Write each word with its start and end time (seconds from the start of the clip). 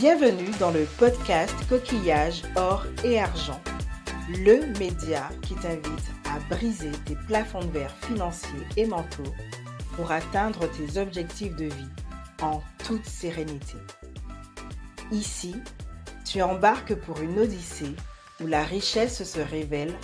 Bienvenue 0.00 0.50
dans 0.60 0.72
le 0.72 0.84
podcast 0.98 1.54
Coquillage, 1.70 2.42
Or 2.54 2.84
et 3.02 3.18
Argent, 3.18 3.58
le 4.28 4.70
média 4.78 5.30
qui 5.40 5.54
t'invite 5.54 6.10
à 6.26 6.38
briser 6.54 6.90
tes 7.06 7.14
plafonds 7.26 7.64
de 7.64 7.70
verre 7.70 7.96
financiers 8.02 8.66
et 8.76 8.84
mentaux 8.84 9.32
pour 9.94 10.12
atteindre 10.12 10.68
tes 10.70 11.00
objectifs 11.00 11.56
de 11.56 11.64
vie 11.64 11.88
en 12.42 12.60
toute 12.84 13.06
sérénité. 13.06 13.78
Ici, 15.12 15.56
tu 16.26 16.42
embarques 16.42 16.94
pour 16.96 17.18
une 17.22 17.38
odyssée 17.38 17.96
où 18.44 18.46
la 18.46 18.64
richesse 18.64 19.24
se 19.24 19.40
révèle 19.40 19.94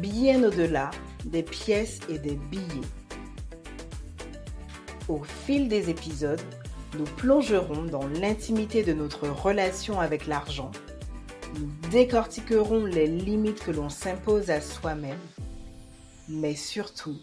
bien 0.00 0.44
au-delà 0.44 0.90
des 1.26 1.42
pièces 1.42 2.00
et 2.08 2.18
des 2.18 2.36
billets. 2.36 2.88
Au 5.08 5.22
fil 5.44 5.68
des 5.68 5.90
épisodes, 5.90 6.40
nous 6.96 7.04
plongerons 7.04 7.84
dans 7.84 8.06
l'intimité 8.06 8.82
de 8.82 8.92
notre 8.92 9.28
relation 9.28 10.00
avec 10.00 10.26
l'argent. 10.26 10.70
Nous 11.58 11.70
décortiquerons 11.90 12.84
les 12.84 13.06
limites 13.06 13.62
que 13.62 13.70
l'on 13.70 13.88
s'impose 13.88 14.50
à 14.50 14.60
soi-même. 14.60 15.18
Mais 16.28 16.54
surtout, 16.54 17.16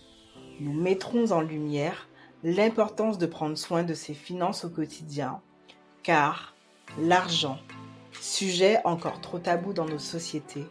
nous 0.60 0.74
mettrons 0.74 1.32
en 1.32 1.42
lumière 1.42 2.08
l'importance 2.44 3.18
de 3.18 3.26
prendre 3.26 3.58
soin 3.58 3.84
de 3.84 3.94
ses 3.94 4.14
finances 4.14 4.66
au 4.66 4.70
quotidien, 4.70 5.42
car 6.04 6.54
l'argent, 7.00 7.58
sujet 8.20 8.80
encore 8.86 9.22
trop 9.22 9.40
tabou 9.40 9.74
dans 9.74 9.86
nos 9.86 10.00
sociétés, 10.00 10.66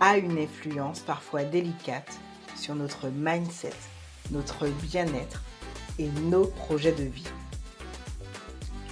a 0.00 0.16
une 0.16 0.38
influence 0.38 1.00
parfois 1.00 1.44
délicate 1.44 2.12
sur 2.56 2.74
notre 2.74 3.08
mindset, 3.08 3.72
notre 4.30 4.68
bien-être 4.68 5.42
et 5.98 6.08
nos 6.30 6.44
projets 6.44 6.92
de 6.92 7.04
vie. 7.04 7.26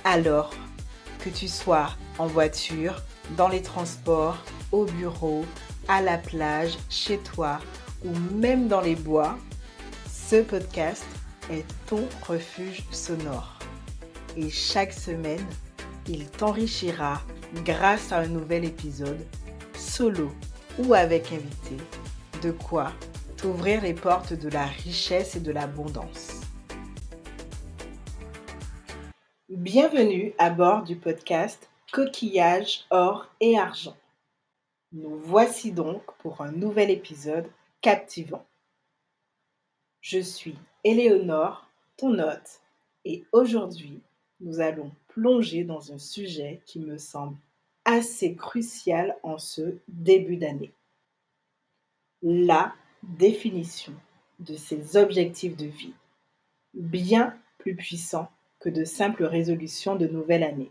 Alors, 0.09 0.55
que 1.19 1.29
tu 1.29 1.49
sois 1.49 1.89
en 2.21 2.29
voiture, 2.29 3.03
dans 3.37 3.49
les 3.49 3.61
transports, 3.61 4.39
au 4.71 4.85
bureau, 4.85 5.45
à 5.89 6.01
la 6.01 6.17
plage, 6.17 6.79
chez 6.89 7.19
toi 7.19 7.59
ou 8.05 8.13
même 8.37 8.69
dans 8.69 8.81
les 8.81 8.95
bois, 8.95 9.37
ce 10.09 10.43
podcast 10.43 11.05
est 11.51 11.65
ton 11.87 12.07
refuge 12.23 12.85
sonore. 12.93 13.59
Et 14.37 14.49
chaque 14.49 14.93
semaine, 14.93 15.45
il 16.07 16.31
t'enrichira 16.31 17.21
grâce 17.65 18.13
à 18.13 18.19
un 18.19 18.29
nouvel 18.29 18.65
épisode, 18.65 19.27
solo 19.77 20.31
ou 20.79 20.95
avec 20.95 21.33
invité, 21.33 21.83
de 22.43 22.53
quoi 22.53 22.93
t'ouvrir 23.37 23.83
les 23.83 23.95
portes 23.95 24.35
de 24.35 24.51
la 24.51 24.67
richesse 24.67 25.35
et 25.35 25.41
de 25.41 25.51
l'abondance. 25.51 26.36
Bienvenue 29.57 30.35
à 30.37 30.51
bord 30.51 30.83
du 30.83 30.97
podcast 30.97 31.71
Coquillage, 31.91 32.85
or 32.91 33.27
et 33.41 33.59
argent. 33.59 33.97
Nous 34.93 35.17
voici 35.17 35.73
donc 35.73 36.03
pour 36.19 36.43
un 36.43 36.53
nouvel 36.53 36.91
épisode 36.91 37.49
captivant. 37.81 38.45
Je 40.03 40.19
suis 40.19 40.59
Éléonore, 40.85 41.71
ton 41.97 42.19
hôte, 42.19 42.61
et 43.07 43.25
aujourd'hui, 43.33 44.03
nous 44.41 44.61
allons 44.61 44.93
plonger 45.09 45.65
dans 45.65 45.91
un 45.91 45.99
sujet 45.99 46.61
qui 46.67 46.79
me 46.79 46.99
semble 46.99 47.39
assez 47.87 48.35
crucial 48.35 49.17
en 49.23 49.39
ce 49.39 49.79
début 49.89 50.37
d'année. 50.37 50.75
La 52.21 52.75
définition 53.03 53.95
de 54.39 54.55
ses 54.55 54.99
objectifs 54.99 55.57
de 55.57 55.65
vie, 55.65 55.95
bien 56.75 57.35
plus 57.57 57.75
puissants 57.75 58.31
de 58.71 58.85
simples 58.85 59.25
résolutions 59.25 59.97
de 59.97 60.07
nouvelle 60.07 60.43
année. 60.43 60.71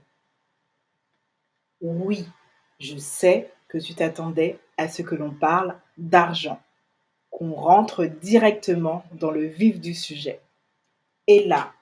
Oui, 1.82 2.28
je 2.80 2.98
sais 2.98 3.52
que 3.68 3.78
tu 3.78 3.96
t'attendais 3.96 4.60
à 4.78 4.88
ce 4.88 5.02
que 5.02 5.16
l'on 5.16 5.32
parle 5.32 5.78
d'argent, 5.98 6.62
qu'on 7.30 7.54
rentre 7.54 8.06
directement 8.06 9.04
dans 9.14 9.32
le 9.32 9.46
vif 9.46 9.80
du 9.80 9.94
sujet. 9.94 10.42
Et 11.28 11.46
là, 11.46 11.74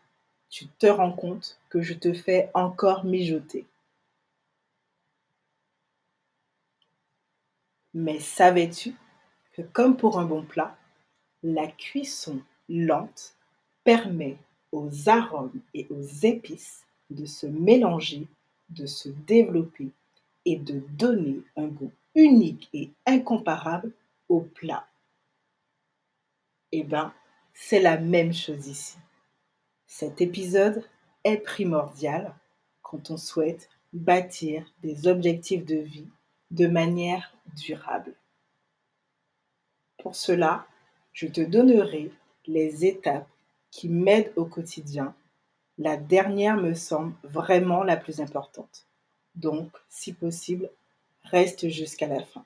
tu 0.50 0.68
te 0.68 0.88
rends 0.88 1.12
compte 1.12 1.60
que 1.70 1.82
je 1.82 1.94
te 1.94 2.14
fais 2.14 2.50
encore 2.54 3.06
mijoter. 3.06 3.66
Mais 7.94 8.20
savais-tu 8.20 8.96
que 9.54 9.62
comme 9.62 9.98
pour 9.98 10.20
un 10.20 10.26
bon 10.26 10.44
plat, 10.44 10.76
la 11.44 11.68
cuisson 11.68 12.42
lente 12.70 13.36
permet 13.84 14.38
aux 14.74 15.08
arômes 15.08 15.62
et 15.76 15.88
aux 15.92 16.02
épices 16.24 16.84
de 17.12 17.26
se 17.26 17.46
mélanger, 17.46 18.28
de 18.70 18.88
se 18.88 19.08
développer 19.08 19.92
et 20.46 20.58
de 20.58 20.82
donner 20.98 21.42
un 21.56 21.68
goût 21.68 21.92
unique 22.16 22.70
et 22.74 22.92
incomparable 23.06 23.92
au 24.30 24.42
plat. 24.42 24.88
Eh 26.72 26.84
bien, 26.84 27.14
c'est 27.54 27.82
la 27.82 28.00
même 28.00 28.34
chose 28.34 28.68
ici. 28.68 28.98
Cet 29.86 30.22
épisode 30.22 30.84
est 31.24 31.38
primordial 31.38 32.34
quand 32.82 33.12
on 33.12 33.18
souhaite 33.18 33.70
bâtir 33.94 34.66
des 34.82 35.08
objectifs 35.08 35.66
de 35.66 35.78
vie 35.78 36.10
de 36.50 36.66
manière 36.66 37.36
durable. 37.56 38.16
Pour 40.00 40.16
cela, 40.16 40.66
je 41.12 41.28
te 41.28 41.42
donnerai 41.42 42.12
les 42.48 42.86
étapes 42.86 43.30
qui 43.74 43.90
m'aide 43.90 44.32
au 44.36 44.46
quotidien, 44.46 45.16
la 45.80 45.98
dernière 45.98 46.58
me 46.58 46.76
semble 46.76 47.16
vraiment 47.24 47.84
la 47.84 47.98
plus 47.98 48.22
importante. 48.22 48.86
Donc, 49.34 49.72
si 49.90 50.14
possible, 50.14 50.70
reste 51.24 51.70
jusqu'à 51.70 52.06
la 52.06 52.24
fin. 52.24 52.46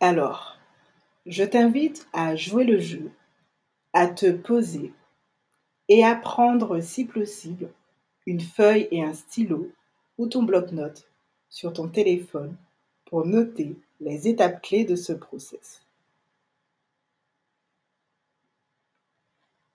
Alors, 0.00 0.56
je 1.26 1.44
t'invite 1.44 2.08
à 2.14 2.36
jouer 2.36 2.64
le 2.64 2.78
jeu, 2.78 3.12
à 3.92 4.06
te 4.06 4.32
poser 4.32 4.94
et 5.88 6.02
à 6.02 6.16
prendre, 6.16 6.80
si 6.80 7.04
possible, 7.04 7.70
une 8.24 8.40
feuille 8.40 8.88
et 8.90 9.04
un 9.04 9.12
stylo 9.12 9.70
ou 10.16 10.26
ton 10.26 10.42
bloc-notes 10.42 11.06
sur 11.50 11.74
ton 11.74 11.86
téléphone 11.86 12.56
pour 13.04 13.26
noter 13.26 13.76
les 14.00 14.26
étapes 14.26 14.62
clés 14.62 14.86
de 14.86 14.96
ce 14.96 15.12
process. 15.12 15.82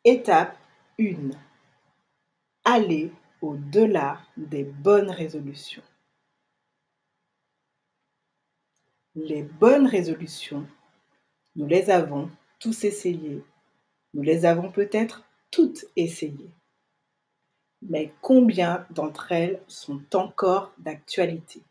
Étape 0.06 0.58
1. 1.00 1.30
Aller 2.66 3.10
au-delà 3.42 4.20
des 4.36 4.66
bonnes 4.66 5.10
résolutions. 5.10 5.82
Les 9.16 9.44
bonnes 9.44 9.88
résolutions, 9.88 10.68
nous 11.56 11.68
les 11.68 11.90
avons 11.90 12.30
tous 12.60 12.84
essayées. 12.84 13.46
Nous 14.14 14.24
les 14.24 14.44
avons 14.44 14.74
peut-être 14.74 15.24
toutes 15.52 15.86
essayées. 15.96 16.52
Mais 17.82 18.14
combien 18.20 18.86
d'entre 18.90 19.32
elles 19.32 19.64
sont 19.70 20.04
encore 20.18 20.74
d'actualité? 20.80 21.62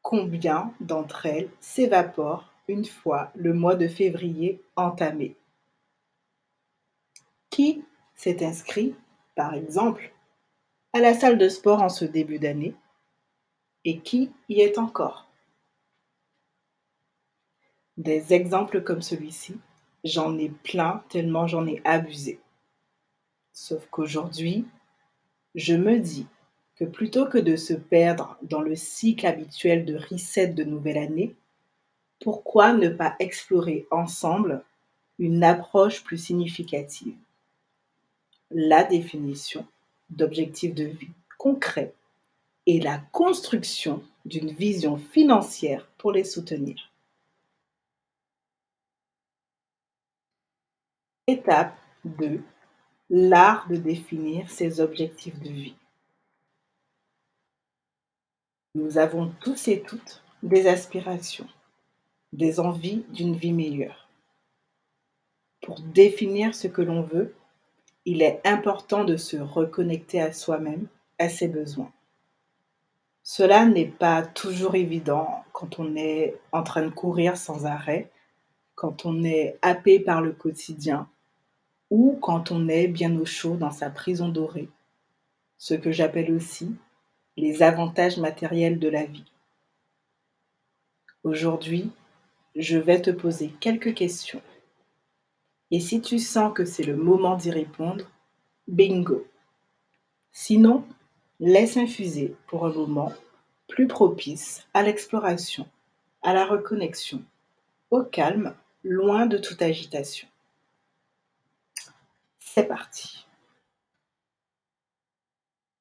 Combien 0.00 0.72
d'entre 0.78 1.26
elles 1.26 1.50
s'évaporent 1.58 2.52
une 2.68 2.84
fois 2.84 3.32
le 3.34 3.52
mois 3.52 3.74
de 3.74 3.88
février 3.88 4.62
entamé? 4.76 5.34
Qui 7.50 7.84
s'est 8.14 8.44
inscrit, 8.44 8.94
par 9.34 9.54
exemple, 9.54 10.12
à 10.92 11.00
la 11.00 11.14
salle 11.14 11.38
de 11.38 11.48
sport 11.48 11.82
en 11.82 11.88
ce 11.88 12.04
début 12.04 12.38
d'année 12.38 12.74
et 13.84 14.00
qui 14.00 14.30
y 14.48 14.60
est 14.60 14.78
encore. 14.78 15.26
Des 17.96 18.32
exemples 18.32 18.82
comme 18.82 19.02
celui-ci, 19.02 19.58
j'en 20.04 20.38
ai 20.38 20.48
plein 20.48 21.02
tellement 21.08 21.46
j'en 21.46 21.66
ai 21.66 21.80
abusé. 21.84 22.40
Sauf 23.52 23.88
qu'aujourd'hui, 23.90 24.66
je 25.54 25.74
me 25.74 25.98
dis 25.98 26.26
que 26.76 26.84
plutôt 26.84 27.26
que 27.26 27.38
de 27.38 27.56
se 27.56 27.74
perdre 27.74 28.38
dans 28.42 28.60
le 28.60 28.76
cycle 28.76 29.26
habituel 29.26 29.84
de 29.84 29.96
reset 29.96 30.48
de 30.48 30.62
nouvelle 30.64 30.98
année, 30.98 31.34
pourquoi 32.20 32.72
ne 32.72 32.88
pas 32.88 33.16
explorer 33.18 33.86
ensemble 33.90 34.64
une 35.18 35.42
approche 35.44 36.04
plus 36.04 36.18
significative? 36.18 37.16
La 38.50 38.84
définition 38.84 39.66
d'objectifs 40.10 40.74
de 40.74 40.84
vie 40.84 41.10
concrets 41.36 41.94
et 42.66 42.80
la 42.80 42.98
construction 43.12 44.02
d'une 44.24 44.50
vision 44.50 44.96
financière 44.96 45.86
pour 45.98 46.12
les 46.12 46.24
soutenir. 46.24 46.90
Étape 51.26 51.76
2. 52.04 52.42
L'art 53.10 53.68
de 53.68 53.76
définir 53.76 54.50
ses 54.50 54.80
objectifs 54.80 55.38
de 55.40 55.48
vie. 55.48 55.74
Nous 58.74 58.98
avons 58.98 59.32
tous 59.40 59.68
et 59.68 59.82
toutes 59.82 60.22
des 60.42 60.66
aspirations, 60.66 61.48
des 62.32 62.60
envies 62.60 63.04
d'une 63.10 63.34
vie 63.34 63.52
meilleure. 63.52 64.08
Pour 65.62 65.80
définir 65.80 66.54
ce 66.54 66.68
que 66.68 66.82
l'on 66.82 67.02
veut, 67.02 67.34
il 68.10 68.22
est 68.22 68.40
important 68.46 69.04
de 69.04 69.18
se 69.18 69.36
reconnecter 69.36 70.18
à 70.22 70.32
soi-même 70.32 70.86
à 71.18 71.28
ses 71.28 71.46
besoins. 71.46 71.92
Cela 73.22 73.66
n'est 73.66 73.84
pas 73.84 74.22
toujours 74.22 74.76
évident 74.76 75.44
quand 75.52 75.78
on 75.78 75.94
est 75.94 76.34
en 76.52 76.62
train 76.62 76.86
de 76.86 76.88
courir 76.88 77.36
sans 77.36 77.66
arrêt, 77.66 78.10
quand 78.74 79.04
on 79.04 79.24
est 79.24 79.58
happé 79.60 80.00
par 80.00 80.22
le 80.22 80.32
quotidien 80.32 81.06
ou 81.90 82.18
quand 82.22 82.50
on 82.50 82.66
est 82.68 82.88
bien 82.88 83.14
au 83.20 83.26
chaud 83.26 83.56
dans 83.56 83.72
sa 83.72 83.90
prison 83.90 84.30
dorée, 84.30 84.70
ce 85.58 85.74
que 85.74 85.92
j'appelle 85.92 86.32
aussi 86.32 86.74
les 87.36 87.62
avantages 87.62 88.16
matériels 88.16 88.78
de 88.78 88.88
la 88.88 89.04
vie. 89.04 89.30
Aujourd'hui, 91.24 91.90
je 92.56 92.78
vais 92.78 93.02
te 93.02 93.10
poser 93.10 93.48
quelques 93.60 93.92
questions. 93.92 94.40
Et 95.70 95.80
si 95.80 96.00
tu 96.00 96.18
sens 96.18 96.54
que 96.54 96.64
c'est 96.64 96.84
le 96.84 96.96
moment 96.96 97.36
d'y 97.36 97.50
répondre, 97.50 98.04
bingo. 98.66 99.26
Sinon, 100.32 100.86
laisse 101.40 101.76
infuser 101.76 102.34
pour 102.46 102.64
un 102.64 102.72
moment 102.72 103.12
plus 103.68 103.86
propice 103.86 104.66
à 104.72 104.82
l'exploration, 104.82 105.68
à 106.22 106.32
la 106.32 106.46
reconnexion, 106.46 107.22
au 107.90 108.02
calme, 108.02 108.54
loin 108.82 109.26
de 109.26 109.36
toute 109.36 109.60
agitation. 109.60 110.26
C'est 112.38 112.64
parti. 112.64 113.26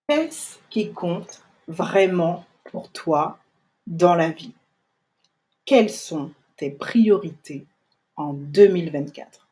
Qu'est-ce 0.08 0.60
qui 0.70 0.92
compte 0.92 1.44
vraiment 1.68 2.46
pour 2.66 2.92
toi 2.92 3.40
dans 3.88 4.16
la 4.16 4.30
vie? 4.30 4.54
Quelles 5.66 5.90
sont 5.90 6.32
tes 6.58 6.72
priorités 6.72 7.66
en 8.16 8.34
2024 8.34 9.47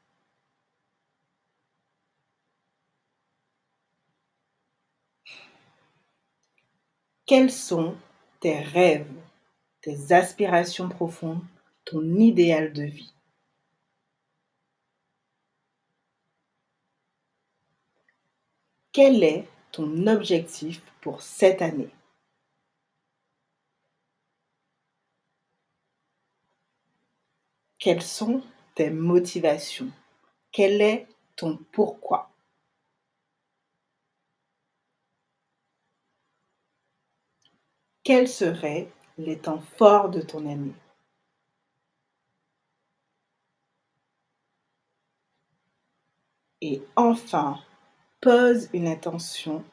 Quels 7.27 7.51
sont 7.51 7.98
tes 8.39 8.60
rêves, 8.60 9.12
tes 9.81 10.12
aspirations 10.12 10.89
profondes, 10.89 11.44
ton 11.83 12.04
idéal 12.18 12.72
de 12.72 12.83
vie? 12.83 13.16
Quel 18.92 19.24
est 19.24 19.48
ton 19.72 20.06
objectif 20.06 20.83
pour 21.01 21.24
cette 21.24 21.63
année? 21.63 21.89
Quelles 27.80 28.04
sont 28.04 28.44
tes 28.75 28.92
motivations? 28.92 29.92
Quel 30.51 30.80
est 30.80 31.07
ton 31.36 31.57
pourquoi? 31.72 32.35
Quels 38.06 38.28
seraient 38.28 38.88
les 39.18 39.40
temps 39.40 39.63
forts 39.80 40.10
de 40.10 40.22
ton 40.22 40.48
année 40.48 40.75
Et 46.62 46.84
enfin, 46.96 47.60
pose 48.22 48.69
une 48.74 48.86
intention, 48.86 49.63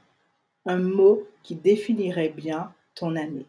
un 0.65 0.79
mot 0.79 1.29
qui 1.43 1.57
définirait 1.57 2.31
bien 2.31 2.73
ton 2.95 3.17
année. 3.17 3.45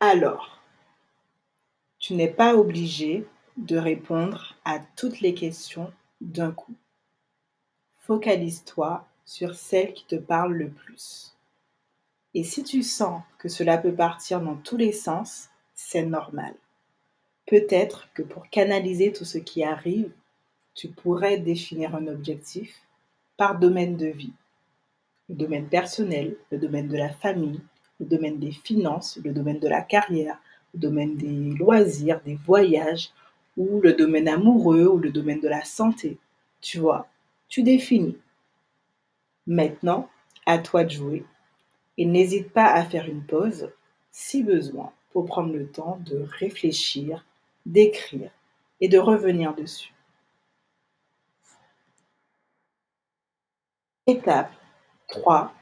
Alors, 0.00 0.60
tu 2.00 2.14
n'es 2.14 2.26
pas 2.26 2.56
obligé 2.56 3.24
de 3.56 3.76
répondre 3.76 4.56
à 4.64 4.80
toutes 4.80 5.20
les 5.20 5.34
questions 5.34 5.92
d'un 6.20 6.50
coup. 6.50 6.74
Focalise-toi 8.08 9.04
sur 9.26 9.54
celle 9.54 9.92
qui 9.92 10.06
te 10.06 10.16
parle 10.16 10.54
le 10.54 10.70
plus. 10.70 11.36
Et 12.32 12.42
si 12.42 12.64
tu 12.64 12.82
sens 12.82 13.20
que 13.38 13.50
cela 13.50 13.76
peut 13.76 13.92
partir 13.92 14.40
dans 14.40 14.56
tous 14.56 14.78
les 14.78 14.92
sens, 14.92 15.50
c'est 15.74 16.06
normal. 16.06 16.54
Peut-être 17.44 18.08
que 18.14 18.22
pour 18.22 18.48
canaliser 18.48 19.12
tout 19.12 19.26
ce 19.26 19.36
qui 19.36 19.62
arrive, 19.62 20.10
tu 20.74 20.88
pourrais 20.88 21.36
définir 21.36 21.94
un 21.94 22.06
objectif 22.06 22.80
par 23.36 23.58
domaine 23.58 23.98
de 23.98 24.06
vie. 24.06 24.32
Le 25.28 25.34
domaine 25.34 25.68
personnel, 25.68 26.34
le 26.50 26.56
domaine 26.56 26.88
de 26.88 26.96
la 26.96 27.10
famille, 27.10 27.60
le 28.00 28.06
domaine 28.06 28.38
des 28.38 28.52
finances, 28.52 29.18
le 29.22 29.34
domaine 29.34 29.60
de 29.60 29.68
la 29.68 29.82
carrière, 29.82 30.40
le 30.72 30.80
domaine 30.80 31.18
des 31.18 31.54
loisirs, 31.58 32.22
des 32.24 32.36
voyages, 32.36 33.10
ou 33.58 33.82
le 33.82 33.92
domaine 33.92 34.28
amoureux, 34.28 34.86
ou 34.86 34.96
le 34.96 35.10
domaine 35.10 35.40
de 35.40 35.48
la 35.48 35.64
santé. 35.66 36.16
Tu 36.62 36.78
vois, 36.78 37.06
tu 37.48 37.62
définis. 37.62 38.18
Maintenant, 39.46 40.08
à 40.46 40.58
toi 40.58 40.84
de 40.84 40.90
jouer. 40.90 41.24
Et 41.96 42.04
n'hésite 42.04 42.50
pas 42.52 42.66
à 42.66 42.84
faire 42.84 43.08
une 43.08 43.24
pause, 43.24 43.70
si 44.12 44.42
besoin, 44.42 44.92
pour 45.10 45.26
prendre 45.26 45.52
le 45.52 45.68
temps 45.68 45.98
de 46.04 46.26
réfléchir, 46.38 47.24
d'écrire 47.66 48.30
et 48.80 48.88
de 48.88 48.98
revenir 48.98 49.54
dessus. 49.54 49.92
Étape 54.06 54.52
3 55.08 55.52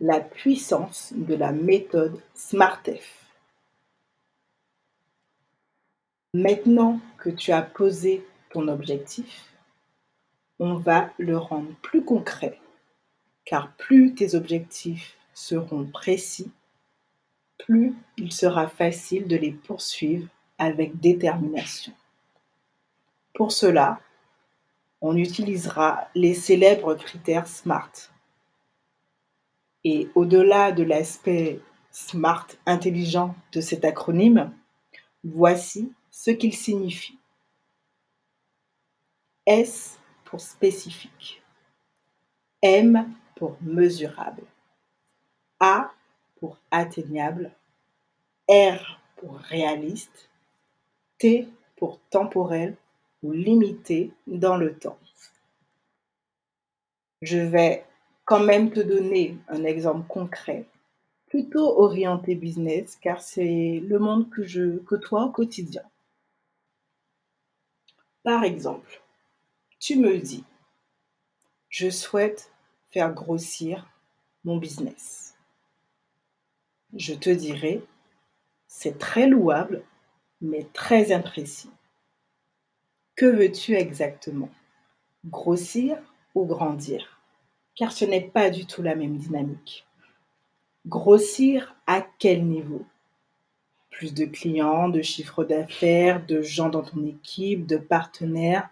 la 0.00 0.20
puissance 0.20 1.12
de 1.14 1.34
la 1.34 1.52
méthode 1.52 2.22
SMARTF. 2.34 3.26
Maintenant 6.32 7.00
que 7.18 7.28
tu 7.28 7.52
as 7.52 7.62
posé 7.62 8.26
ton 8.50 8.68
objectif, 8.68 9.49
on 10.60 10.74
va 10.74 11.10
le 11.18 11.36
rendre 11.38 11.74
plus 11.82 12.04
concret, 12.04 12.60
car 13.44 13.72
plus 13.72 14.14
tes 14.14 14.34
objectifs 14.34 15.16
seront 15.32 15.86
précis, 15.86 16.50
plus 17.58 17.94
il 18.18 18.30
sera 18.32 18.68
facile 18.68 19.26
de 19.26 19.36
les 19.36 19.52
poursuivre 19.52 20.28
avec 20.58 21.00
détermination. 21.00 21.92
Pour 23.32 23.52
cela, 23.52 24.00
on 25.00 25.16
utilisera 25.16 26.08
les 26.14 26.34
célèbres 26.34 26.94
critères 26.94 27.46
SMART 27.46 27.92
et 29.84 30.10
au-delà 30.14 30.72
de 30.72 30.82
l'aspect 30.82 31.60
smart, 31.90 32.46
intelligent 32.66 33.34
de 33.52 33.62
cet 33.62 33.84
acronyme, 33.84 34.52
voici 35.24 35.90
ce 36.10 36.30
qu'il 36.30 36.54
signifie. 36.54 37.18
S 39.46 39.99
pour 40.30 40.40
spécifique. 40.40 41.42
M 42.62 43.12
pour 43.34 43.56
mesurable. 43.60 44.44
A 45.58 45.92
pour 46.38 46.56
atteignable. 46.70 47.50
R 48.48 49.00
pour 49.16 49.38
réaliste. 49.38 50.30
T 51.18 51.48
pour 51.76 51.98
temporel 52.10 52.76
ou 53.22 53.32
limité 53.32 54.12
dans 54.26 54.56
le 54.56 54.78
temps. 54.78 54.98
Je 57.22 57.38
vais 57.38 57.84
quand 58.24 58.40
même 58.40 58.70
te 58.70 58.80
donner 58.80 59.36
un 59.48 59.64
exemple 59.64 60.06
concret, 60.06 60.64
plutôt 61.26 61.80
orienté 61.80 62.34
business, 62.34 62.96
car 62.96 63.20
c'est 63.20 63.82
le 63.84 63.98
monde 63.98 64.30
que 64.30 64.44
je 64.44 64.78
côtoie 64.78 65.24
au 65.24 65.30
quotidien. 65.30 65.82
Par 68.22 68.44
exemple, 68.44 68.99
tu 69.80 69.96
me 69.96 70.18
dis, 70.18 70.44
je 71.70 71.88
souhaite 71.88 72.52
faire 72.90 73.12
grossir 73.14 73.88
mon 74.44 74.58
business. 74.58 75.34
Je 76.94 77.14
te 77.14 77.30
dirai, 77.30 77.82
c'est 78.66 78.98
très 78.98 79.26
louable, 79.26 79.82
mais 80.42 80.66
très 80.74 81.12
imprécis. 81.12 81.70
Que 83.16 83.24
veux-tu 83.24 83.74
exactement? 83.74 84.50
Grossir 85.24 85.98
ou 86.34 86.44
grandir? 86.44 87.18
Car 87.74 87.92
ce 87.92 88.04
n'est 88.04 88.28
pas 88.28 88.50
du 88.50 88.66
tout 88.66 88.82
la 88.82 88.94
même 88.94 89.16
dynamique. 89.16 89.86
Grossir 90.86 91.74
à 91.86 92.02
quel 92.18 92.44
niveau? 92.44 92.84
Plus 93.88 94.12
de 94.12 94.26
clients, 94.26 94.90
de 94.90 95.00
chiffre 95.00 95.44
d'affaires, 95.44 96.24
de 96.26 96.42
gens 96.42 96.68
dans 96.68 96.82
ton 96.82 97.04
équipe, 97.06 97.66
de 97.66 97.78
partenaires, 97.78 98.68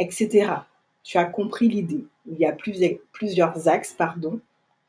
etc. 0.00 0.52
Tu 1.04 1.18
as 1.18 1.26
compris 1.26 1.68
l'idée. 1.68 2.04
Il 2.26 2.38
y 2.38 2.46
a 2.46 2.56
plusieurs 3.12 3.68
axes 3.68 3.92
pardon, 3.92 4.40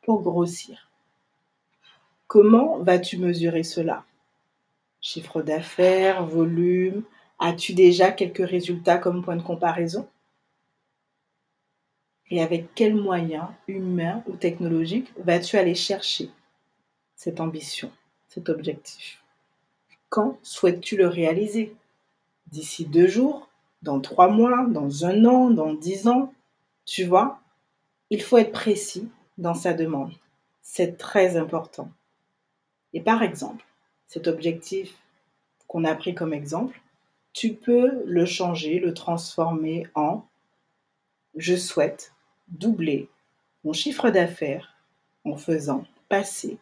pour 0.01 0.23
grossir. 0.23 0.89
Comment 2.27 2.79
vas-tu 2.79 3.17
mesurer 3.17 3.63
cela? 3.63 4.05
Chiffre 5.01 5.41
d'affaires, 5.41 6.25
volume, 6.25 7.03
as-tu 7.39 7.73
déjà 7.73 8.11
quelques 8.11 8.47
résultats 8.47 8.97
comme 8.97 9.23
point 9.23 9.35
de 9.35 9.43
comparaison? 9.43 10.07
Et 12.29 12.41
avec 12.41 12.73
quels 12.73 12.95
moyens 12.95 13.47
humains 13.67 14.23
ou 14.27 14.37
technologiques 14.37 15.11
vas-tu 15.17 15.57
aller 15.57 15.75
chercher 15.75 16.29
cette 17.15 17.41
ambition, 17.41 17.91
cet 18.29 18.47
objectif? 18.47 19.21
Quand 20.07 20.39
souhaites-tu 20.41 20.95
le 20.95 21.07
réaliser? 21.07 21.75
D'ici 22.47 22.85
deux 22.85 23.07
jours? 23.07 23.49
Dans 23.81 23.99
trois 23.99 24.29
mois, 24.29 24.65
dans 24.67 25.05
un 25.05 25.25
an, 25.25 25.49
dans 25.49 25.73
dix 25.73 26.07
ans, 26.07 26.33
tu 26.85 27.03
vois, 27.03 27.39
il 28.09 28.21
faut 28.21 28.37
être 28.37 28.51
précis 28.51 29.09
dans 29.37 29.53
sa 29.53 29.73
demande. 29.73 30.13
C'est 30.61 30.97
très 30.97 31.37
important. 31.37 31.89
Et 32.93 33.01
par 33.01 33.23
exemple, 33.23 33.65
cet 34.07 34.27
objectif 34.27 34.93
qu'on 35.67 35.85
a 35.85 35.95
pris 35.95 36.13
comme 36.13 36.33
exemple, 36.33 36.81
tu 37.33 37.53
peux 37.53 38.03
le 38.05 38.25
changer, 38.25 38.79
le 38.79 38.93
transformer 38.93 39.87
en 39.95 40.23
je 41.35 41.55
souhaite 41.55 42.13
doubler 42.49 43.09
mon 43.63 43.71
chiffre 43.71 44.09
d'affaires 44.09 44.75
en 45.23 45.37
faisant 45.37 45.85
passer 46.09 46.57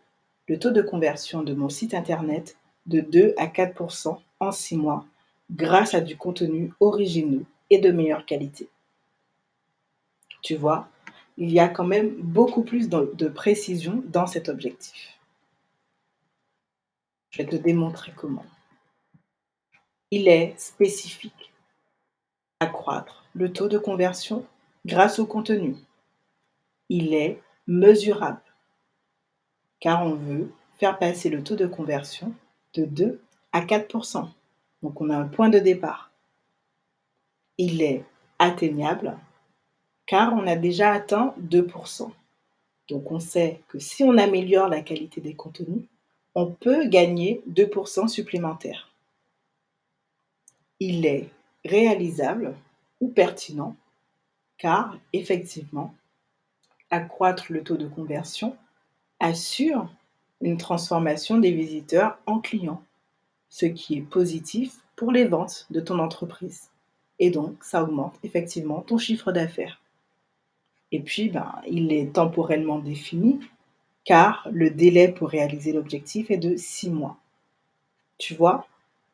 le 0.48 0.60
taux 0.60 0.72
de 0.72 0.82
conversion 0.82 1.42
de 1.42 1.54
mon 1.54 1.70
site 1.70 1.94
internet 1.94 2.58
de 2.86 3.00
2 3.00 3.34
à 3.38 3.48
4% 3.48 4.20
en 4.40 4.52
6 4.52 4.78
mois 4.78 5.06
grâce 5.52 5.94
à 5.94 6.02
du 6.02 6.18
contenu 6.18 6.74
original 6.80 7.44
et 7.70 7.80
de 7.80 7.92
meilleure 7.92 8.26
qualité. 8.26 8.70
Tu 10.42 10.56
vois, 10.56 10.88
il 11.38 11.52
y 11.52 11.60
a 11.60 11.68
quand 11.68 11.86
même 11.86 12.16
beaucoup 12.16 12.64
plus 12.64 12.90
de 12.90 13.28
précision 13.28 14.04
dans 14.08 14.28
cet 14.28 14.50
objectif. 14.50 15.20
Je 17.32 17.40
vais 17.40 17.50
te 17.50 17.56
démontrer 17.56 18.12
comment. 18.16 18.46
Il 20.12 20.28
est 20.28 20.60
spécifique. 20.60 21.54
Accroître 22.60 23.26
le 23.34 23.54
taux 23.54 23.68
de 23.68 23.78
conversion 23.78 24.46
grâce 24.86 25.20
au 25.20 25.26
contenu. 25.26 25.76
Il 26.90 27.14
est 27.14 27.42
mesurable 27.68 28.42
car 29.80 30.06
on 30.06 30.16
veut 30.16 30.52
faire 30.78 30.98
passer 30.98 31.30
le 31.30 31.44
taux 31.44 31.56
de 31.56 31.68
conversion 31.68 32.34
de 32.74 32.86
2 32.86 33.22
à 33.52 33.62
4 33.62 34.36
Donc 34.84 35.02
on 35.02 35.10
a 35.10 35.18
un 35.18 35.28
point 35.28 35.50
de 35.50 35.60
départ. 35.60 36.12
Il 37.58 37.82
est 37.82 38.04
atteignable 38.38 39.18
car 40.06 40.34
on 40.34 40.48
a 40.48 40.56
déjà 40.56 40.92
atteint 40.92 41.36
2% 41.42 42.12
Donc 42.90 43.12
on 43.12 43.20
sait 43.20 43.62
que 43.68 43.80
si 43.80 44.04
on 44.04 44.18
améliore 44.18 44.70
la 44.70 44.82
qualité 44.82 45.22
des 45.22 45.36
contenus, 45.36 45.84
on 46.36 46.48
peut 46.48 46.88
gagner 46.88 47.42
2% 47.50 48.08
supplémentaires. 48.08 48.90
Il 50.80 51.06
est 51.06 51.30
réalisable 51.66 52.56
ou 53.02 53.10
pertinent 53.10 53.76
car 54.58 54.98
effectivement, 55.14 55.96
accroître 56.92 57.46
le 57.50 57.64
taux 57.64 57.78
de 57.78 57.88
conversion 57.88 58.56
assure 59.20 59.90
une 60.42 60.58
transformation 60.58 61.38
des 61.38 61.52
visiteurs 61.52 62.18
en 62.26 62.40
clients, 62.40 62.84
ce 63.50 63.66
qui 63.66 63.98
est 63.98 64.02
positif 64.02 64.78
pour 64.96 65.12
les 65.12 65.26
ventes 65.26 65.66
de 65.70 65.80
ton 65.80 66.00
entreprise. 66.00 66.70
Et 67.20 67.32
donc, 67.32 67.64
ça 67.64 67.84
augmente 67.84 68.16
effectivement 68.24 68.82
ton 68.82 68.98
chiffre 68.98 69.32
d'affaires. 69.32 69.82
Et 70.92 71.02
puis, 71.02 71.30
ben, 71.30 71.62
il 71.68 71.92
est 71.92 72.14
temporellement 72.14 72.80
défini 72.80 73.40
car 74.06 74.48
le 74.52 74.70
délai 74.70 75.10
pour 75.10 75.30
réaliser 75.30 75.74
l'objectif 75.74 76.32
est 76.32 76.38
de 76.38 76.56
six 76.56 76.90
mois. 76.90 77.18
Tu 78.18 78.34
vois, 78.34 78.68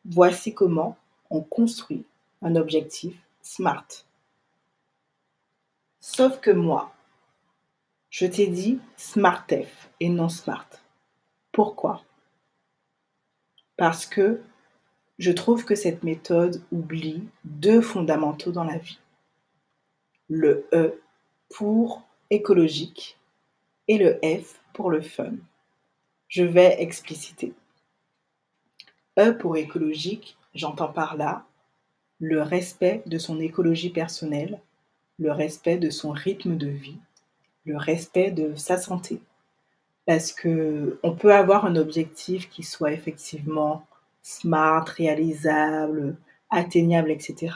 voici 0.06 0.54
comment 0.54 0.98
on 1.30 1.42
construit 1.42 2.06
un 2.42 2.56
objectif 2.56 3.16
SMART. 3.42 3.88
Sauf 6.00 6.40
que 6.40 6.52
moi, 6.52 6.94
je 8.10 8.26
t'ai 8.26 8.48
dit 8.48 8.80
SMARTF 8.96 9.90
et 10.00 10.10
non 10.10 10.30
SMART. 10.30 10.70
Pourquoi? 11.52 12.04
Parce 13.78 14.06
que 14.06 14.42
je 15.20 15.32
trouve 15.32 15.66
que 15.66 15.76
cette 15.76 16.04
méthode 16.04 16.62
oublie 16.72 17.24
deux 17.44 17.82
fondamentaux 17.82 18.52
dans 18.52 18.64
la 18.64 18.78
vie. 18.78 19.00
Le 20.30 20.68
E 20.74 21.00
pour 21.50 22.04
écologique 22.30 23.18
et 23.88 23.98
le 23.98 24.20
F 24.24 24.60
pour 24.74 24.90
le 24.90 25.02
fun. 25.02 25.34
Je 26.28 26.44
vais 26.44 26.82
expliciter. 26.82 27.54
E 29.18 29.32
pour 29.32 29.58
écologique, 29.58 30.38
j'entends 30.54 30.92
par 30.92 31.16
là 31.16 31.46
le 32.20 32.42
respect 32.42 33.04
de 33.06 33.18
son 33.18 33.40
écologie 33.40 33.90
personnelle 33.90 34.60
le 35.18 35.32
respect 35.32 35.78
de 35.78 35.90
son 35.90 36.12
rythme 36.12 36.58
de 36.58 36.68
vie, 36.68 36.98
le 37.66 37.78
respect 37.78 38.32
de 38.32 38.56
sa 38.56 38.78
santé. 38.78 39.22
Parce 40.06 40.32
que 40.32 41.00
on 41.04 41.16
peut 41.16 41.34
avoir 41.34 41.66
un 41.66 41.76
objectif 41.76 42.50
qui 42.50 42.64
soit 42.64 42.92
effectivement 42.92 43.86
smart, 44.22 44.86
réalisable, 44.86 46.18
atteignable, 46.50 47.12
etc. 47.12 47.56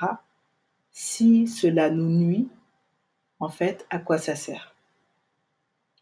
Si 0.92 1.48
cela 1.48 1.90
nous 1.90 2.10
nuit, 2.10 2.50
en 3.40 3.50
fait, 3.50 3.86
à 3.90 4.00
quoi 4.00 4.18
ça 4.18 4.36
sert? 4.36 4.76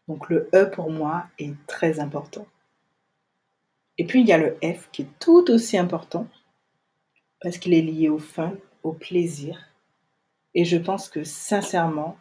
Donc 0.08 0.30
le 0.30 0.48
E 0.54 0.64
pour 0.64 0.90
moi 0.90 1.26
est 1.38 1.54
très 1.66 2.00
important. 2.00 2.46
Et 3.98 4.06
puis 4.06 4.20
il 4.20 4.26
y 4.26 4.32
a 4.32 4.38
le 4.38 4.56
F 4.62 4.88
qui 4.90 5.02
est 5.02 5.18
tout 5.18 5.50
aussi 5.50 5.76
important 5.76 6.26
parce 7.40 7.58
qu'il 7.58 7.74
est 7.74 7.82
lié 7.82 8.08
au 8.08 8.18
fun, 8.18 8.54
au 8.82 8.92
plaisir 8.92 9.68
et 10.54 10.64
je 10.64 10.76
pense 10.76 11.08
que 11.08 11.24
sincèrement, 11.24 12.18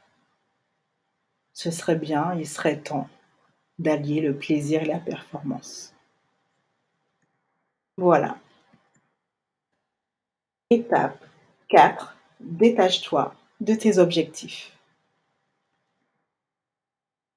ce 1.54 1.72
serait 1.72 1.96
bien, 1.96 2.36
il 2.36 2.48
serait 2.48 2.80
temps 2.80 3.10
d'allier 3.80 4.22
le 4.22 4.36
plaisir 4.36 4.84
et 4.84 4.88
la 4.88 5.00
performance. 5.00 5.94
Voilà. 7.98 8.40
Étape 10.70 11.24
4. 11.70 12.18
Détache-toi 12.40 13.34
de 13.62 13.74
tes 13.74 13.98
objectifs. 13.98 14.72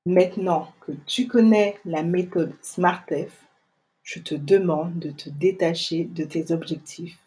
Maintenant 0.07 0.73
que 0.81 0.93
tu 1.07 1.27
connais 1.27 1.79
la 1.85 2.03
méthode 2.03 2.55
SmartF, 2.63 3.45
je 4.03 4.19
te 4.19 4.35
demande 4.35 4.99
de 4.99 5.11
te 5.11 5.29
détacher 5.29 6.05
de 6.05 6.25
tes 6.25 6.53
objectifs, 6.53 7.19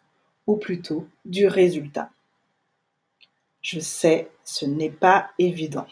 ou 0.47 0.57
plutôt 0.57 1.07
du 1.23 1.47
résultat. 1.47 2.09
Je 3.61 3.79
sais, 3.79 4.29
ce 4.43 4.65
n'est 4.65 4.91
pas 4.91 5.31
évident. 5.39 5.87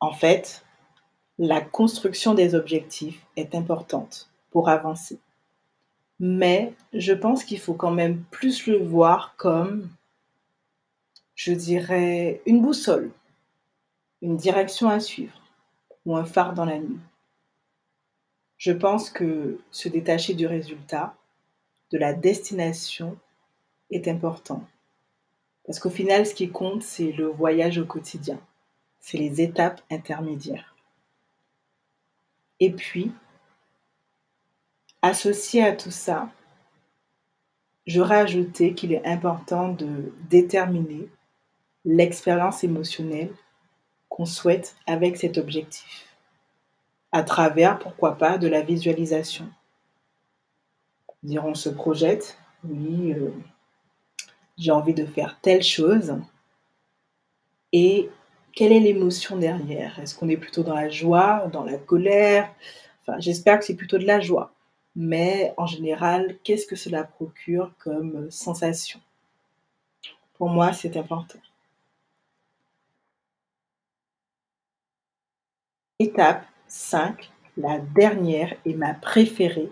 En 0.00 0.12
fait, 0.12 0.64
la 1.44 1.60
construction 1.60 2.34
des 2.34 2.54
objectifs 2.54 3.20
est 3.34 3.56
importante 3.56 4.30
pour 4.52 4.68
avancer. 4.68 5.18
Mais 6.20 6.72
je 6.92 7.12
pense 7.12 7.42
qu'il 7.42 7.58
faut 7.58 7.74
quand 7.74 7.90
même 7.90 8.22
plus 8.30 8.68
le 8.68 8.78
voir 8.78 9.34
comme, 9.36 9.88
je 11.34 11.52
dirais, 11.52 12.40
une 12.46 12.62
boussole, 12.62 13.10
une 14.20 14.36
direction 14.36 14.88
à 14.88 15.00
suivre 15.00 15.36
ou 16.06 16.14
un 16.16 16.24
phare 16.24 16.54
dans 16.54 16.64
la 16.64 16.78
nuit. 16.78 17.00
Je 18.56 18.70
pense 18.70 19.10
que 19.10 19.58
se 19.72 19.88
détacher 19.88 20.34
du 20.34 20.46
résultat, 20.46 21.16
de 21.90 21.98
la 21.98 22.12
destination, 22.12 23.16
est 23.90 24.06
important. 24.06 24.62
Parce 25.66 25.80
qu'au 25.80 25.90
final, 25.90 26.24
ce 26.24 26.34
qui 26.34 26.50
compte, 26.50 26.84
c'est 26.84 27.10
le 27.10 27.26
voyage 27.26 27.78
au 27.78 27.84
quotidien. 27.84 28.38
C'est 29.00 29.18
les 29.18 29.40
étapes 29.40 29.80
intermédiaires. 29.90 30.71
Et 32.62 32.70
puis, 32.70 33.10
associé 35.02 35.64
à 35.64 35.72
tout 35.72 35.90
ça, 35.90 36.30
j'aurais 37.88 38.20
ajouté 38.20 38.72
qu'il 38.72 38.92
est 38.92 39.04
important 39.04 39.70
de 39.70 40.12
déterminer 40.30 41.08
l'expérience 41.84 42.62
émotionnelle 42.62 43.34
qu'on 44.08 44.26
souhaite 44.26 44.76
avec 44.86 45.16
cet 45.16 45.38
objectif, 45.38 46.06
à 47.10 47.24
travers, 47.24 47.80
pourquoi 47.80 48.16
pas, 48.16 48.38
de 48.38 48.46
la 48.46 48.62
visualisation. 48.62 49.50
Dire 51.24 51.44
on 51.44 51.56
se 51.56 51.68
projette, 51.68 52.38
oui, 52.62 53.12
euh, 53.12 53.34
j'ai 54.56 54.70
envie 54.70 54.94
de 54.94 55.04
faire 55.04 55.40
telle 55.40 55.64
chose. 55.64 56.14
Et 57.72 58.08
quelle 58.54 58.72
est 58.72 58.80
l'émotion 58.80 59.36
derrière? 59.36 59.98
Est-ce 59.98 60.14
qu'on 60.14 60.28
est 60.28 60.36
plutôt 60.36 60.62
dans 60.62 60.74
la 60.74 60.88
joie, 60.88 61.48
dans 61.52 61.64
la 61.64 61.78
colère? 61.78 62.54
J'espère 63.18 63.58
que 63.58 63.64
c'est 63.64 63.76
plutôt 63.76 63.98
de 63.98 64.06
la 64.06 64.20
joie. 64.20 64.52
Mais 64.94 65.54
en 65.56 65.66
général, 65.66 66.38
qu'est-ce 66.44 66.66
que 66.66 66.76
cela 66.76 67.04
procure 67.04 67.72
comme 67.78 68.30
sensation? 68.30 69.00
Pour 70.34 70.48
moi, 70.48 70.72
c'est 70.72 70.96
important. 70.96 71.38
Étape 75.98 76.44
5, 76.66 77.30
la 77.56 77.78
dernière 77.78 78.54
et 78.64 78.74
ma 78.74 78.92
préférée, 78.92 79.70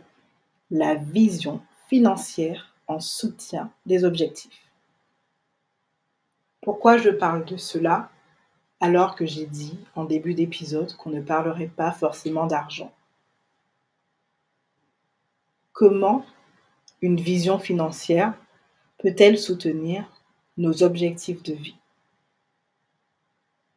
la 0.71 0.95
vision 0.95 1.61
financière 1.89 2.75
en 2.87 3.01
soutien 3.01 3.73
des 3.85 4.05
objectifs. 4.05 4.71
Pourquoi 6.63 6.99
je 6.99 7.11
parle 7.11 7.45
de 7.45 7.57
cela? 7.57 8.11
Alors 8.81 9.15
que 9.15 9.27
j'ai 9.27 9.47
dit 9.47 9.79
en 9.95 10.05
début 10.05 10.35
d'épisode 10.35 10.95
qu'on 10.97 11.11
ne 11.11 11.21
parlerait 11.21 11.69
pas 11.69 11.93
forcément 11.93 12.47
d'argent 12.47 12.93
Comment 15.73 16.27
une 17.01 17.21
vision 17.21 17.59
financière 17.59 18.35
peut-elle 18.99 19.39
soutenir 19.39 20.05
nos 20.59 20.83
objectifs 20.83 21.43
de 21.43 21.55
vie? 21.55 21.77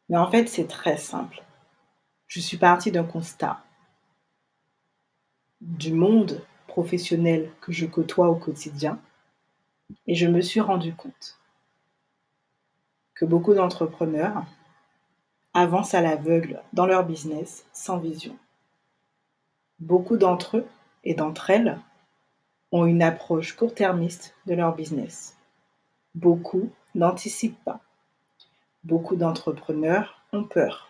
Mais 0.08 0.18
en 0.18 0.30
fait, 0.30 0.46
c'est 0.46 0.66
très 0.66 0.98
simple. 0.98 1.42
Je 2.26 2.40
suis 2.40 2.58
partie 2.58 2.92
d'un 2.92 3.04
constat 3.04 3.62
du 5.62 5.94
monde 5.94 6.44
professionnel 6.66 7.50
que 7.62 7.72
je 7.72 7.86
côtoie 7.86 8.28
au 8.28 8.36
quotidien 8.36 9.00
et 10.06 10.14
je 10.14 10.26
me 10.26 10.42
suis 10.42 10.60
rendu 10.60 10.94
compte 10.94 11.38
que 13.14 13.24
beaucoup 13.24 13.54
d'entrepreneurs 13.54 14.44
avancent 15.54 15.94
à 15.94 16.00
l'aveugle 16.00 16.60
dans 16.72 16.86
leur 16.86 17.04
business 17.04 17.64
sans 17.72 17.98
vision. 17.98 18.36
Beaucoup 19.78 20.16
d'entre 20.16 20.58
eux 20.58 20.66
et 21.04 21.14
d'entre 21.14 21.50
elles 21.50 21.78
ont 22.72 22.86
une 22.86 23.02
approche 23.02 23.54
court-termiste 23.54 24.34
de 24.46 24.54
leur 24.54 24.74
business. 24.74 25.36
Beaucoup 26.14 26.70
n'anticipent 26.94 27.62
pas. 27.64 27.80
Beaucoup 28.82 29.16
d'entrepreneurs 29.16 30.20
ont 30.32 30.44
peur. 30.44 30.88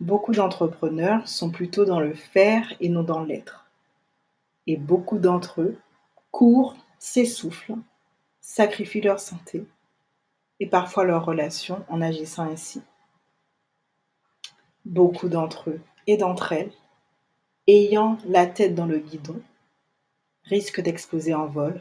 Beaucoup 0.00 0.32
d'entrepreneurs 0.32 1.28
sont 1.28 1.50
plutôt 1.50 1.84
dans 1.84 2.00
le 2.00 2.14
faire 2.14 2.72
et 2.80 2.88
non 2.88 3.02
dans 3.02 3.22
l'être. 3.22 3.66
Et 4.66 4.76
beaucoup 4.76 5.18
d'entre 5.18 5.60
eux 5.60 5.78
courent, 6.30 6.76
s'essoufflent, 6.98 7.74
sacrifient 8.40 9.00
leur 9.00 9.20
santé 9.20 9.66
et 10.60 10.66
parfois 10.66 11.04
leurs 11.04 11.24
relations 11.24 11.84
en 11.88 12.00
agissant 12.00 12.48
ainsi. 12.48 12.82
Beaucoup 14.90 15.28
d'entre 15.28 15.70
eux 15.70 15.80
et 16.08 16.16
d'entre 16.16 16.50
elles, 16.50 16.72
ayant 17.68 18.18
la 18.26 18.46
tête 18.46 18.74
dans 18.74 18.86
le 18.86 18.98
guidon, 18.98 19.40
risquent 20.42 20.80
d'exploser 20.80 21.32
en 21.32 21.46
vol, 21.46 21.80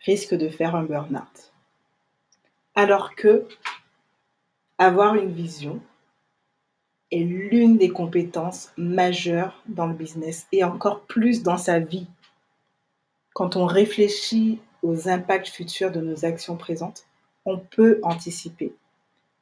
risquent 0.00 0.34
de 0.34 0.48
faire 0.48 0.74
un 0.74 0.82
burn-out. 0.82 1.52
Alors 2.74 3.14
que 3.14 3.46
avoir 4.76 5.14
une 5.14 5.30
vision 5.30 5.80
est 7.12 7.22
l'une 7.22 7.76
des 7.76 7.90
compétences 7.90 8.72
majeures 8.76 9.62
dans 9.68 9.86
le 9.86 9.94
business 9.94 10.48
et 10.50 10.64
encore 10.64 11.02
plus 11.02 11.44
dans 11.44 11.58
sa 11.58 11.78
vie. 11.78 12.08
Quand 13.34 13.54
on 13.54 13.66
réfléchit 13.66 14.58
aux 14.82 15.08
impacts 15.08 15.46
futurs 15.46 15.92
de 15.92 16.00
nos 16.00 16.24
actions 16.24 16.56
présentes, 16.56 17.06
on 17.44 17.58
peut 17.58 18.00
anticiper. 18.02 18.74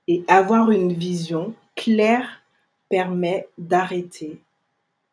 Et 0.06 0.22
avoir 0.28 0.70
une 0.70 0.92
vision 0.92 1.54
claire 1.76 2.42
permet 2.90 3.48
d'arrêter 3.56 4.42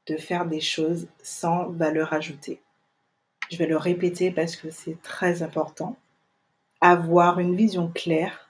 de 0.08 0.18
faire 0.18 0.46
des 0.46 0.60
choses 0.60 1.08
sans 1.22 1.70
valeur 1.70 2.12
ajoutée. 2.12 2.60
Je 3.50 3.58
vais 3.58 3.68
le 3.68 3.78
répéter 3.78 4.32
parce 4.32 4.56
que 4.56 4.70
c'est 4.70 5.02
très 5.02 5.44
important. 5.44 5.96
Avoir 6.82 7.40
une 7.40 7.56
vision 7.56 7.90
claire 7.90 8.50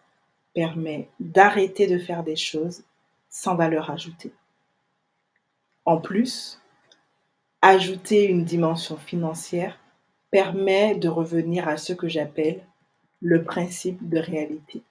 permet 0.56 1.10
d'arrêter 1.20 1.88
de 1.88 2.00
faire 2.00 2.24
des 2.24 2.36
choses 2.36 2.84
sans 3.30 3.56
valeur 3.56 3.92
ajoutée. 3.92 4.32
En 5.86 5.98
plus, 5.98 6.60
ajouter 7.62 8.26
une 8.26 8.44
dimension 8.44 8.98
financière 8.98 9.78
permet 10.32 10.96
de 10.96 11.10
revenir 11.10 11.68
à 11.68 11.78
ce 11.78 11.94
que 11.94 12.08
j'appelle 12.08 12.62
le 13.22 13.44
principe 13.44 14.08
de 14.10 14.20
réalité, 14.20 14.84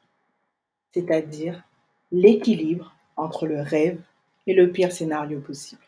c'est-à-dire 0.93 1.63
l'équilibre 2.13 2.95
entre 3.17 3.47
le 3.47 3.61
rêve 3.61 4.01
et 4.47 4.55
le 4.55 4.71
pire 4.71 4.93
scénario 4.93 5.41
possible. 5.41 5.83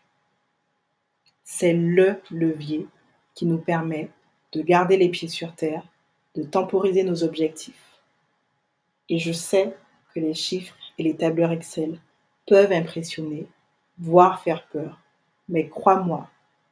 C'est 1.45 1.73
le 1.73 2.21
levier 2.31 2.87
qui 3.35 3.47
nous 3.47 3.59
permet 3.59 4.11
de 4.53 4.63
garder 4.63 4.97
les 4.97 5.09
pieds 5.09 5.29
sur 5.29 5.55
terre, 5.55 5.85
de 6.35 6.43
temporiser 6.43 7.05
nos 7.05 7.23
objectifs. 7.23 8.01
Et 9.09 9.19
je 9.19 9.33
sais 9.33 9.77
que 10.15 10.21
les 10.21 10.35
chiffres 10.35 10.77
et 10.99 11.03
les 11.03 11.17
tableurs 11.17 11.53
Excel 11.53 11.99
peuvent 12.47 12.73
impressionner, 12.73 13.47
voire 13.99 14.43
faire 14.43 14.67
peur, 14.67 15.01
mais 15.49 15.69
crois-moi, 15.69 16.29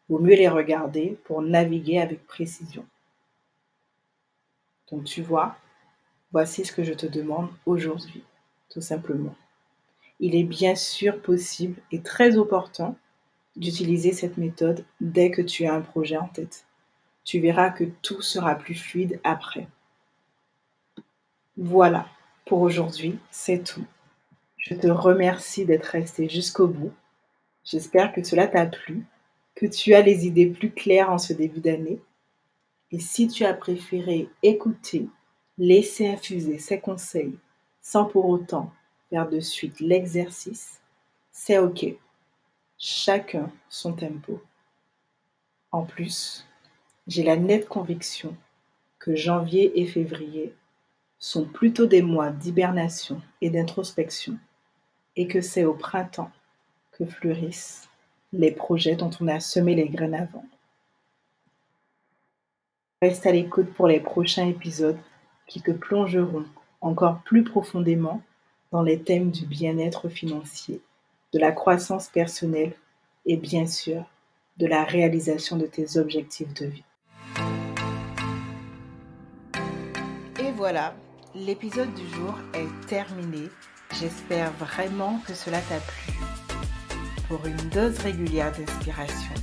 vaut 0.08 0.18
mieux 0.18 0.36
les 0.36 0.48
regarder 0.48 1.18
pour 1.24 1.42
naviguer 1.42 2.00
avec 2.00 2.26
précision. 2.26 2.86
Donc 4.90 5.04
tu 5.04 5.22
vois, 5.22 5.56
voici 6.32 6.64
ce 6.64 6.72
que 6.72 6.84
je 6.84 6.92
te 6.92 7.06
demande 7.06 7.48
aujourd'hui, 7.64 8.22
tout 8.68 8.80
simplement. 8.80 9.34
Il 10.20 10.34
est 10.34 10.44
bien 10.44 10.74
sûr 10.74 11.20
possible 11.20 11.80
et 11.92 12.00
très 12.00 12.36
opportun 12.36 12.96
d'utiliser 13.56 14.12
cette 14.12 14.36
méthode 14.36 14.84
dès 15.00 15.30
que 15.30 15.42
tu 15.42 15.66
as 15.66 15.74
un 15.74 15.80
projet 15.80 16.16
en 16.16 16.28
tête. 16.28 16.66
Tu 17.24 17.40
verras 17.40 17.70
que 17.70 17.84
tout 18.02 18.22
sera 18.22 18.54
plus 18.54 18.74
fluide 18.74 19.20
après. 19.24 19.66
Voilà, 21.56 22.06
pour 22.44 22.60
aujourd'hui, 22.60 23.18
c'est 23.30 23.64
tout. 23.64 23.84
Je 24.58 24.74
te 24.74 24.86
remercie 24.86 25.64
d'être 25.64 25.86
resté 25.86 26.28
jusqu'au 26.28 26.66
bout. 26.66 26.92
J'espère 27.64 28.12
que 28.12 28.22
cela 28.22 28.46
t'a 28.46 28.66
plu, 28.66 29.04
que 29.54 29.66
tu 29.66 29.94
as 29.94 30.02
les 30.02 30.26
idées 30.26 30.46
plus 30.46 30.70
claires 30.70 31.10
en 31.10 31.18
ce 31.18 31.32
début 31.32 31.60
d'année. 31.60 32.00
Et 32.92 33.00
si 33.00 33.26
tu 33.26 33.44
as 33.44 33.54
préféré 33.54 34.28
écouter, 34.42 35.08
laisser 35.58 36.08
infuser 36.08 36.58
ces 36.58 36.78
conseils 36.78 37.38
sans 37.80 38.04
pour 38.04 38.28
autant 38.28 38.72
faire 39.10 39.28
de 39.28 39.40
suite 39.40 39.80
l'exercice, 39.80 40.80
c'est 41.30 41.58
OK. 41.58 41.86
Chacun 42.78 43.50
son 43.68 43.92
tempo. 43.94 44.42
En 45.72 45.84
plus, 45.84 46.46
j'ai 47.06 47.22
la 47.22 47.36
nette 47.36 47.68
conviction 47.68 48.36
que 48.98 49.14
janvier 49.14 49.80
et 49.80 49.86
février 49.86 50.54
sont 51.18 51.44
plutôt 51.44 51.86
des 51.86 52.02
mois 52.02 52.30
d'hibernation 52.30 53.22
et 53.40 53.50
d'introspection 53.50 54.38
et 55.16 55.26
que 55.26 55.40
c'est 55.40 55.64
au 55.64 55.74
printemps 55.74 56.30
que 56.92 57.06
fleurissent 57.06 57.88
les 58.32 58.50
projets 58.50 58.96
dont 58.96 59.10
on 59.20 59.28
a 59.28 59.40
semé 59.40 59.74
les 59.74 59.88
graines 59.88 60.14
avant. 60.14 60.44
Reste 63.02 63.26
à 63.26 63.32
l'écoute 63.32 63.72
pour 63.74 63.86
les 63.86 64.00
prochains 64.00 64.46
épisodes 64.46 64.98
qui 65.46 65.62
te 65.62 65.70
plongeront 65.70 66.46
encore 66.80 67.20
plus 67.22 67.44
profondément 67.44 68.22
dans 68.72 68.82
les 68.82 69.00
thèmes 69.00 69.30
du 69.30 69.46
bien-être 69.46 70.08
financier 70.08 70.80
de 71.32 71.38
la 71.38 71.52
croissance 71.52 72.08
personnelle 72.08 72.72
et 73.26 73.36
bien 73.36 73.66
sûr 73.66 74.04
de 74.58 74.66
la 74.66 74.84
réalisation 74.84 75.56
de 75.56 75.66
tes 75.66 75.98
objectifs 75.98 76.54
de 76.54 76.66
vie. 76.66 76.84
Et 80.40 80.52
voilà, 80.52 80.94
l'épisode 81.34 81.92
du 81.94 82.06
jour 82.14 82.34
est 82.54 82.86
terminé. 82.86 83.48
J'espère 83.92 84.50
vraiment 84.52 85.20
que 85.26 85.34
cela 85.34 85.60
t'a 85.60 85.78
plu. 85.78 86.14
Pour 87.28 87.44
une 87.44 87.68
dose 87.70 87.98
régulière 87.98 88.52
d'inspiration, 88.52 89.34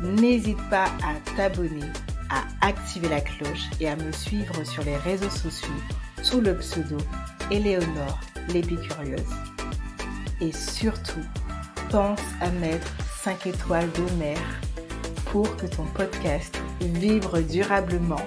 n'hésite 0.00 0.58
pas 0.70 0.86
à 1.04 1.14
t'abonner, 1.36 1.90
à 2.30 2.44
activer 2.66 3.08
la 3.08 3.20
cloche 3.20 3.66
et 3.80 3.88
à 3.88 3.96
me 3.96 4.12
suivre 4.12 4.64
sur 4.64 4.84
les 4.84 4.96
réseaux 4.96 5.30
sociaux 5.30 5.68
sous 6.22 6.40
le 6.40 6.56
pseudo 6.56 6.96
Éléonore 7.50 8.18
l'épicurieuse. 8.48 9.20
Et 10.40 10.52
surtout, 10.52 11.24
pense 11.90 12.20
à 12.40 12.50
mettre 12.50 12.92
5 13.22 13.46
étoiles 13.46 13.88
mer 14.18 14.38
pour 15.26 15.56
que 15.56 15.66
ton 15.66 15.84
podcast 15.84 16.58
vibre 16.80 17.40
durablement 17.40 18.22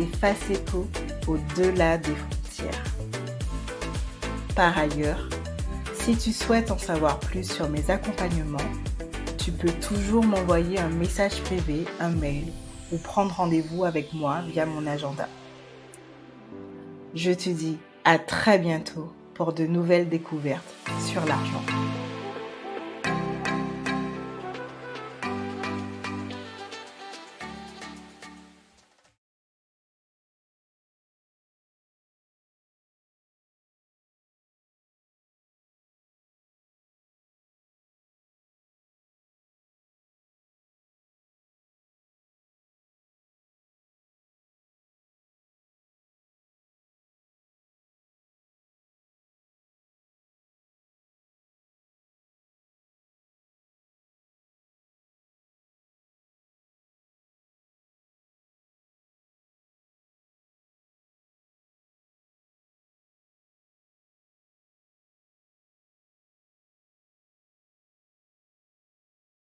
et 0.00 0.06
fasse 0.16 0.50
écho 0.50 0.86
au-delà 1.26 1.98
des 1.98 2.14
frontières. 2.14 2.84
Par 4.54 4.76
ailleurs, 4.78 5.28
si 5.94 6.16
tu 6.16 6.32
souhaites 6.32 6.70
en 6.70 6.78
savoir 6.78 7.18
plus 7.20 7.50
sur 7.50 7.68
mes 7.68 7.90
accompagnements, 7.90 8.58
tu 9.38 9.52
peux 9.52 9.72
toujours 9.72 10.24
m'envoyer 10.24 10.78
un 10.78 10.88
message 10.88 11.40
privé, 11.42 11.84
un 11.98 12.10
mail 12.10 12.44
ou 12.92 12.98
prendre 12.98 13.34
rendez-vous 13.34 13.84
avec 13.84 14.12
moi 14.12 14.40
via 14.50 14.66
mon 14.66 14.86
agenda. 14.86 15.28
Je 17.14 17.32
te 17.32 17.50
dis 17.50 17.78
à 18.04 18.18
très 18.18 18.58
bientôt 18.58 19.12
pour 19.34 19.52
de 19.52 19.66
nouvelles 19.66 20.08
découvertes 20.08 20.74
sur 21.06 21.24
l'argent. 21.26 21.62